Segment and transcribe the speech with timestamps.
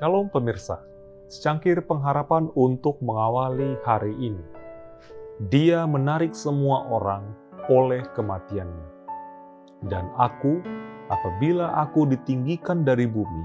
[0.00, 0.80] Shalom pemirsa,
[1.28, 4.40] secangkir pengharapan untuk mengawali hari ini.
[5.52, 7.36] Dia menarik semua orang
[7.68, 8.88] oleh kematiannya.
[9.84, 10.64] Dan aku,
[11.12, 13.44] apabila aku ditinggikan dari bumi,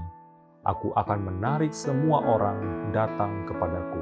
[0.64, 4.00] aku akan menarik semua orang datang kepadaku.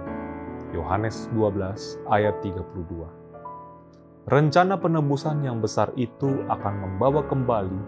[0.71, 7.83] Yohanes 12 ayat 32 Rencana penebusan yang besar itu akan membawa kembali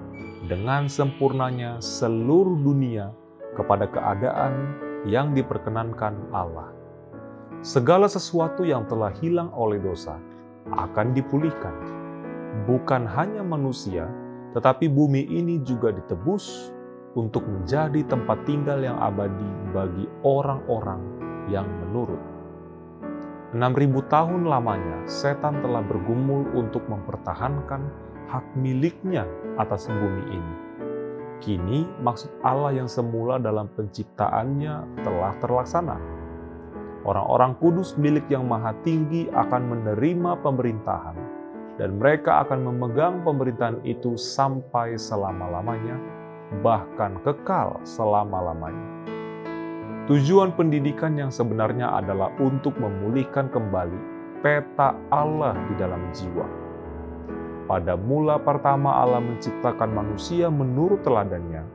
[0.50, 3.14] dengan sempurnanya seluruh dunia
[3.56, 4.76] kepada keadaan
[5.08, 6.70] yang diperkenankan Allah.
[7.64, 10.20] Segala sesuatu yang telah hilang oleh dosa
[10.70, 11.74] akan dipulihkan.
[12.68, 14.06] Bukan hanya manusia,
[14.52, 16.72] tetapi bumi ini juga ditebus
[17.16, 21.00] untuk menjadi tempat tinggal yang abadi bagi orang-orang
[21.48, 22.20] yang menurut.
[23.56, 27.88] 6000 tahun lamanya setan telah bergumul untuk mempertahankan
[28.28, 29.24] hak miliknya
[29.56, 30.54] atas bumi ini.
[31.36, 35.98] Kini maksud Allah yang semula dalam penciptaannya telah terlaksana.
[37.06, 41.16] Orang-orang kudus milik yang maha tinggi akan menerima pemerintahan
[41.76, 46.00] dan mereka akan memegang pemerintahan itu sampai selama-lamanya,
[46.64, 48.96] bahkan kekal selama-lamanya.
[50.10, 54.00] Tujuan pendidikan yang sebenarnya adalah untuk memulihkan kembali
[54.40, 56.65] peta Allah di dalam jiwa
[57.66, 61.66] pada mula pertama Allah menciptakan manusia menurut teladannya.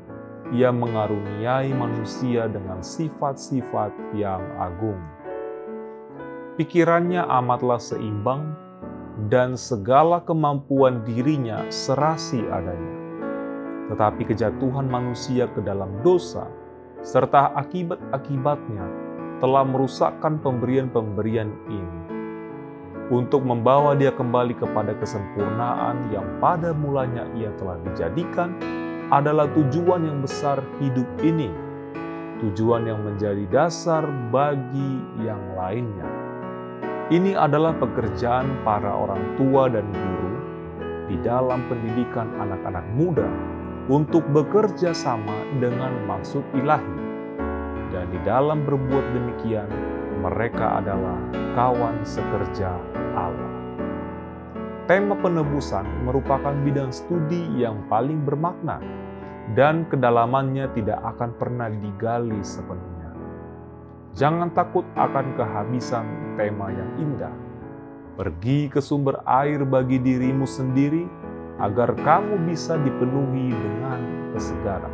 [0.52, 5.00] Ia mengaruniai manusia dengan sifat-sifat yang agung.
[6.60, 8.56] Pikirannya amatlah seimbang
[9.32, 12.96] dan segala kemampuan dirinya serasi adanya.
[13.92, 16.48] Tetapi kejatuhan manusia ke dalam dosa
[17.04, 18.86] serta akibat-akibatnya
[19.44, 22.21] telah merusakkan pemberian-pemberian ini
[23.12, 28.56] untuk membawa dia kembali kepada kesempurnaan yang pada mulanya ia telah dijadikan
[29.12, 31.52] adalah tujuan yang besar hidup ini,
[32.40, 36.08] tujuan yang menjadi dasar bagi yang lainnya.
[37.12, 40.32] Ini adalah pekerjaan para orang tua dan guru
[41.12, 43.28] di dalam pendidikan anak-anak muda
[43.92, 47.04] untuk bekerja sama dengan maksud ilahi.
[47.92, 49.68] Dan di dalam berbuat demikian,
[50.22, 51.18] mereka adalah
[51.58, 52.70] kawan sekerja
[53.18, 53.52] Allah.
[54.86, 58.78] Tema penebusan merupakan bidang studi yang paling bermakna
[59.58, 63.12] dan kedalamannya tidak akan pernah digali sepenuhnya.
[64.14, 66.06] Jangan takut akan kehabisan
[66.38, 67.34] tema yang indah.
[68.20, 71.08] Pergi ke sumber air bagi dirimu sendiri
[71.64, 74.00] agar kamu bisa dipenuhi dengan
[74.36, 74.94] kesegaran.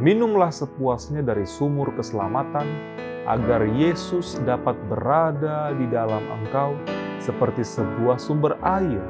[0.00, 2.64] Minumlah sepuasnya dari sumur keselamatan
[3.28, 6.76] agar Yesus dapat berada di dalam engkau
[7.20, 9.02] seperti sebuah sumber air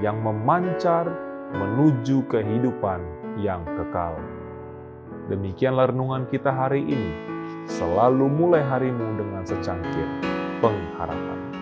[0.00, 1.08] yang memancar
[1.52, 3.04] menuju kehidupan
[3.36, 4.16] yang kekal.
[5.28, 7.12] Demikianlah renungan kita hari ini.
[7.68, 10.08] Selalu mulai harimu dengan secangkir
[10.58, 11.59] pengharapan.